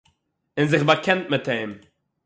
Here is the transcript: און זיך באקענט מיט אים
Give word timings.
און 0.57 0.67
זיך 0.71 0.83
באקענט 0.87 1.25
מיט 1.31 1.47
אים 1.51 1.71